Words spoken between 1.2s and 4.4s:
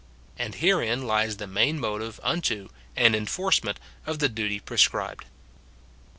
the main motive unto and enforcement of the